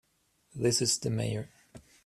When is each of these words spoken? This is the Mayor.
This 0.55 0.81
is 0.81 0.97
the 0.97 1.11
Mayor. 1.11 1.49